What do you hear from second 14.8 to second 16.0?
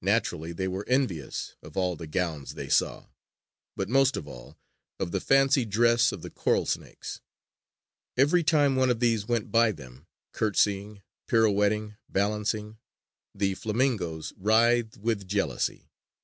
with jealousy.